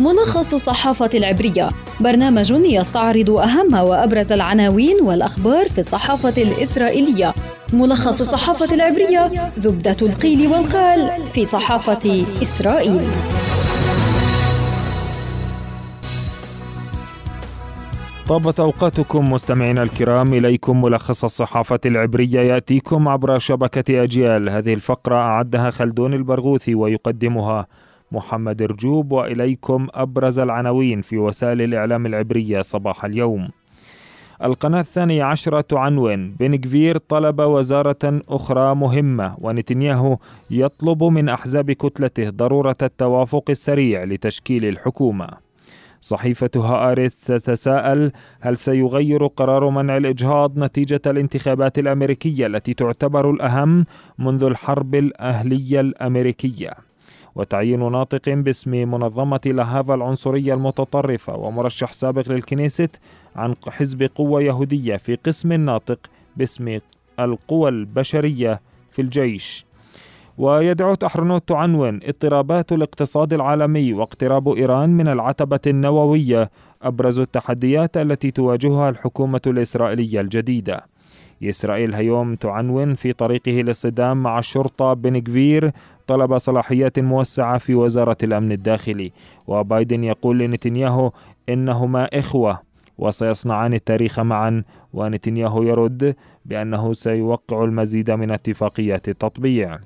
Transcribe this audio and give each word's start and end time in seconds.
ملخص 0.00 0.54
الصحافة 0.54 1.10
العبرية. 1.14 1.68
برنامج 2.00 2.50
يستعرض 2.50 3.30
أهم 3.30 3.74
وأبرز 3.74 4.32
العناوين 4.32 4.96
والأخبار 5.02 5.68
في 5.68 5.80
الصحافة 5.80 6.42
الإسرائيلية. 6.42 7.34
ملخص 7.72 8.20
الصحافة 8.20 8.74
العبرية 8.74 9.32
زبدة 9.58 9.96
القيل 10.02 10.46
والقال 10.46 11.10
في 11.32 11.46
صحافة 11.46 12.24
إسرائيل. 12.42 13.08
طابت 18.28 18.60
أوقاتكم 18.60 19.32
مستمعينا 19.32 19.82
الكرام 19.82 20.34
إليكم 20.34 20.82
ملخص 20.82 21.24
الصحافة 21.24 21.80
العبرية. 21.86 22.40
يأتيكم 22.40 23.08
عبر 23.08 23.38
شبكة 23.38 24.02
أجيال. 24.02 24.48
هذه 24.48 24.74
الفقرة 24.74 25.16
أعدها 25.16 25.70
خلدون 25.70 26.14
البرغوثي 26.14 26.74
ويقدمها 26.74 27.66
محمد 28.12 28.62
رجوب 28.62 29.12
وإليكم 29.12 29.86
أبرز 29.94 30.38
العناوين 30.38 31.00
في 31.00 31.18
وسائل 31.18 31.62
الإعلام 31.62 32.06
العبرية 32.06 32.60
صباح 32.60 33.04
اليوم. 33.04 33.48
القناة 34.44 34.80
الثانية 34.80 35.24
عشرة 35.24 35.60
تعنون 35.60 36.32
بن 36.32 36.56
كفير 36.56 36.98
طلب 36.98 37.40
وزارة 37.40 38.22
أخرى 38.28 38.74
مهمة 38.74 39.36
ونتنياهو 39.38 40.16
يطلب 40.50 41.04
من 41.04 41.28
أحزاب 41.28 41.72
كتلته 41.72 42.30
ضرورة 42.30 42.76
التوافق 42.82 43.44
السريع 43.50 44.04
لتشكيل 44.04 44.64
الحكومة. 44.64 45.28
صحيفة 46.00 46.50
هآرث 46.56 47.24
تتساءل 47.24 48.12
هل 48.40 48.56
سيغير 48.56 49.26
قرار 49.26 49.70
منع 49.70 49.96
الإجهاض 49.96 50.58
نتيجة 50.58 51.00
الانتخابات 51.06 51.78
الأمريكية 51.78 52.46
التي 52.46 52.74
تعتبر 52.74 53.30
الأهم 53.30 53.84
منذ 54.18 54.44
الحرب 54.44 54.94
الأهلية 54.94 55.80
الأمريكية؟ 55.80 56.89
وتعيين 57.34 57.92
ناطق 57.92 58.28
باسم 58.28 58.70
منظمة 58.70 59.40
لهافا 59.46 59.94
العنصرية 59.94 60.54
المتطرفة 60.54 61.36
ومرشح 61.36 61.92
سابق 61.92 62.28
للكنيست 62.28 63.00
عن 63.36 63.54
حزب 63.68 64.02
قوة 64.14 64.42
يهودية 64.42 64.96
في 64.96 65.14
قسم 65.14 65.52
ناطق 65.52 65.98
باسم 66.36 66.78
القوى 67.20 67.68
البشرية 67.68 68.60
في 68.90 69.02
الجيش. 69.02 69.64
ويدعو 70.38 70.94
تحرنوت 70.94 71.48
تعنون 71.48 72.00
اضطرابات 72.02 72.72
الاقتصاد 72.72 73.32
العالمي 73.32 73.92
واقتراب 73.92 74.48
إيران 74.48 74.90
من 74.90 75.08
العتبة 75.08 75.60
النووية 75.66 76.50
أبرز 76.82 77.20
التحديات 77.20 77.96
التي 77.96 78.30
تواجهها 78.30 78.88
الحكومة 78.88 79.40
الإسرائيلية 79.46 80.20
الجديدة. 80.20 80.86
إسرائيل 81.42 81.94
هيوم 81.94 82.34
تعنون 82.34 82.94
في 82.94 83.12
طريقه 83.12 83.50
للصدام 83.50 84.22
مع 84.22 84.38
الشرطة 84.38 84.94
بن 84.94 85.18
كفير 85.18 85.72
طلب 86.10 86.38
صلاحيات 86.38 86.98
موسعة 86.98 87.58
في 87.58 87.74
وزارة 87.74 88.16
الأمن 88.22 88.52
الداخلي. 88.52 89.12
وبايدن 89.46 90.04
يقول 90.04 90.38
لنتنياهو 90.38 91.12
إنهما 91.48 92.04
إخوة 92.04 92.60
وسيصنعان 92.98 93.74
التاريخ 93.74 94.20
معا. 94.20 94.62
ونتنياهو 94.92 95.62
يرد 95.62 96.16
بأنه 96.44 96.92
سيوقع 96.92 97.64
المزيد 97.64 98.10
من 98.10 98.30
اتفاقيات 98.30 99.08
التطبيع. 99.08 99.78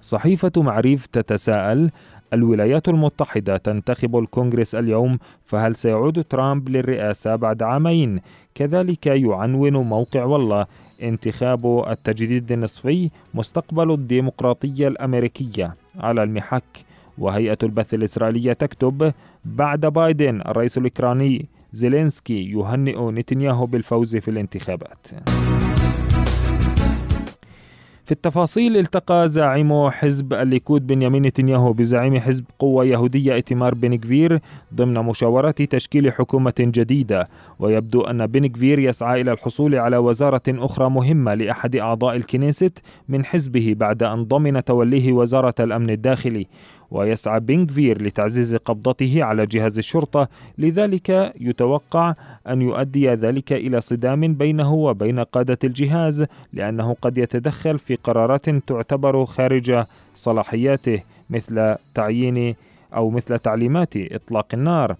صحيفة 0.00 0.52
معريف 0.56 1.06
تتساءل 1.06 1.90
الولايات 2.32 2.88
المتحدة 2.88 3.56
تنتخب 3.56 4.18
الكونغرس 4.18 4.74
اليوم 4.74 5.18
فهل 5.44 5.74
سيعود 5.74 6.24
ترامب 6.24 6.68
للرئاسة 6.68 7.36
بعد 7.36 7.62
عامين؟ 7.62 8.20
كذلك 8.54 9.06
يعنون 9.06 9.76
موقع 9.76 10.24
والا 10.24 10.66
انتخابات 11.02 11.84
التجديد 11.88 12.52
النصفي 12.52 13.10
مستقبل 13.34 13.92
الديمقراطية 13.92 14.88
الأمريكية. 14.88 15.76
على 16.00 16.22
المحك 16.22 16.64
وهيئة 17.18 17.58
البث 17.62 17.94
الإسرائيلية 17.94 18.52
تكتب 18.52 19.12
بعد 19.44 19.80
بايدن 19.80 20.40
الرئيس 20.40 20.78
الأوكراني 20.78 21.46
زيلينسكي 21.72 22.50
يهنئ 22.50 23.10
نتنياهو 23.10 23.66
بالفوز 23.66 24.16
في 24.16 24.30
الانتخابات. 24.30 25.06
في 28.06 28.12
التفاصيل 28.12 28.76
التقى 28.76 29.28
زعيم 29.28 29.90
حزب 29.90 30.32
الليكود 30.32 30.86
بنيامين 30.86 31.22
نتنياهو 31.22 31.72
بزعيم 31.72 32.18
حزب 32.18 32.44
قوة 32.58 32.84
يهودية 32.84 33.34
ايتمار 33.34 33.74
بن 33.74 33.94
غفير 33.94 34.40
ضمن 34.74 34.94
مشاورة 34.94 35.50
تشكيل 35.50 36.12
حكومة 36.12 36.54
جديدة. 36.60 37.28
ويبدو 37.58 38.00
أن 38.00 38.26
بن 38.26 38.46
كفير 38.46 38.78
يسعى 38.78 39.20
إلى 39.20 39.32
الحصول 39.32 39.74
على 39.74 39.96
وزارة 39.96 40.42
أخرى 40.48 40.90
مهمة 40.90 41.34
لأحد 41.34 41.76
أعضاء 41.76 42.16
الكنيست 42.16 42.78
من 43.08 43.24
حزبه 43.24 43.74
بعد 43.76 44.02
أن 44.02 44.24
ضمن 44.24 44.64
توليه 44.64 45.12
وزارة 45.12 45.54
الأمن 45.60 45.90
الداخلي. 45.90 46.46
ويسعى 46.90 47.40
بنغفير 47.40 48.02
لتعزيز 48.02 48.54
قبضته 48.56 49.24
على 49.24 49.46
جهاز 49.46 49.78
الشرطة 49.78 50.28
لذلك 50.58 51.32
يتوقع 51.40 52.14
أن 52.48 52.62
يؤدي 52.62 53.08
ذلك 53.08 53.52
إلى 53.52 53.80
صدام 53.80 54.34
بينه 54.34 54.74
وبين 54.74 55.20
قادة 55.20 55.58
الجهاز 55.64 56.26
لأنه 56.52 56.96
قد 57.02 57.18
يتدخل 57.18 57.78
في 57.78 57.94
قرارات 57.94 58.50
تعتبر 58.50 59.24
خارج 59.24 59.84
صلاحياته 60.14 61.02
مثل 61.30 61.74
تعيين 61.94 62.54
أو 62.94 63.10
مثل 63.10 63.38
تعليمات 63.38 63.96
إطلاق 63.96 64.46
النار. 64.54 64.96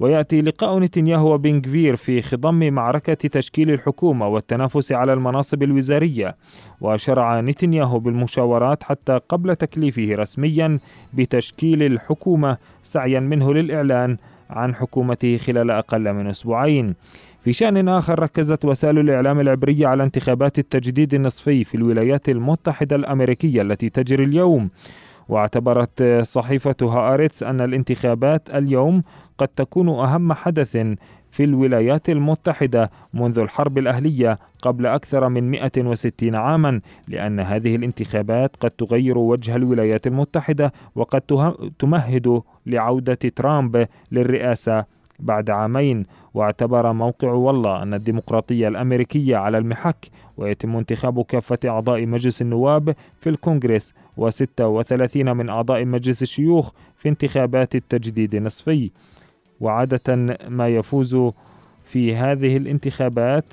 ويأتي 0.00 0.40
لقاء 0.40 0.78
نتنياهو 0.78 1.34
وبنغفير 1.34 1.96
في 1.96 2.22
خضم 2.22 2.72
معركة 2.72 3.14
تشكيل 3.14 3.70
الحكومة 3.70 4.28
والتنافس 4.28 4.92
على 4.92 5.12
المناصب 5.12 5.62
الوزارية. 5.62 6.36
وشرع 6.80 7.40
نتنياهو 7.40 7.98
بالمشاورات 7.98 8.82
حتى 8.82 9.20
قبل 9.28 9.56
تكليفه 9.56 10.08
رسميا 10.14 10.78
بتشكيل 11.14 11.82
الحكومة 11.82 12.56
سعيا 12.82 13.20
منه 13.20 13.54
للإعلان 13.54 14.16
عن 14.50 14.74
حكومته 14.74 15.36
خلال 15.36 15.70
أقل 15.70 16.12
من 16.12 16.26
أسبوعين. 16.26 16.94
في 17.40 17.52
شأن 17.52 17.88
آخر 17.88 18.18
ركزت 18.18 18.64
وسائل 18.64 18.98
الإعلام 18.98 19.40
العبرية 19.40 19.86
على 19.86 20.02
انتخابات 20.02 20.58
التجديد 20.58 21.14
النصفي 21.14 21.64
في 21.64 21.74
الولايات 21.74 22.28
المتحدة 22.28 22.96
الأمريكية 22.96 23.62
التي 23.62 23.88
تجري 23.88 24.24
اليوم. 24.24 24.70
واعتبرت 25.28 26.02
صحيفة 26.22 26.76
هآرتس 26.82 27.42
أن 27.42 27.60
الانتخابات 27.60 28.54
اليوم 28.54 29.02
قد 29.38 29.48
تكون 29.48 29.88
أهم 29.88 30.32
حدث 30.32 30.76
في 31.30 31.44
الولايات 31.44 32.10
المتحدة 32.10 32.90
منذ 33.14 33.38
الحرب 33.38 33.78
الأهلية 33.78 34.38
قبل 34.62 34.86
أكثر 34.86 35.28
من 35.28 35.50
160 35.50 36.34
عاما 36.34 36.80
لأن 37.08 37.40
هذه 37.40 37.76
الانتخابات 37.76 38.56
قد 38.56 38.70
تغير 38.70 39.18
وجه 39.18 39.56
الولايات 39.56 40.06
المتحدة 40.06 40.72
وقد 40.94 41.20
تمهد 41.78 42.42
لعودة 42.66 43.14
ترامب 43.14 43.88
للرئاسة 44.12 44.84
بعد 45.20 45.50
عامين 45.50 46.06
واعتبر 46.34 46.92
موقع 46.92 47.32
والله 47.32 47.82
أن 47.82 47.94
الديمقراطية 47.94 48.68
الأمريكية 48.68 49.36
على 49.36 49.58
المحك 49.58 50.10
ويتم 50.36 50.76
انتخاب 50.76 51.22
كافة 51.22 51.58
أعضاء 51.64 52.06
مجلس 52.06 52.42
النواب 52.42 52.94
في 53.20 53.30
الكونغرس 53.30 53.94
و36 54.20 55.16
من 55.16 55.48
أعضاء 55.48 55.84
مجلس 55.84 56.22
الشيوخ 56.22 56.70
في 56.96 57.08
انتخابات 57.08 57.74
التجديد 57.74 58.34
النصفي 58.34 58.90
وعادة 59.60 60.36
ما 60.48 60.68
يفوز 60.68 61.16
في 61.84 62.16
هذه 62.16 62.56
الانتخابات 62.56 63.52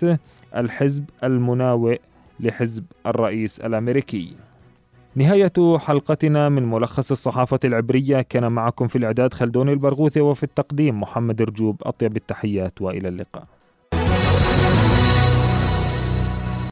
الحزب 0.56 1.06
المناوئ 1.24 2.00
لحزب 2.40 2.84
الرئيس 3.06 3.60
الأمريكي. 3.60 4.36
نهاية 5.16 5.78
حلقتنا 5.78 6.50
من 6.50 6.70
ملخص 6.70 7.12
الصحافة 7.12 7.60
العبرية. 7.66 8.22
كان 8.22 8.52
معكم 8.52 8.88
في 8.88 8.98
الإعداد 8.98 9.34
خلدون 9.34 9.70
البرغوثي 9.70 10.22
وفي 10.22 10.44
التقديم 10.44 11.00
محمد 11.02 11.42
رجوب. 11.42 11.82
أطيب 11.84 12.18
التحيات 12.18 12.82
وإلى 12.82 13.08
اللقاء. 13.08 13.61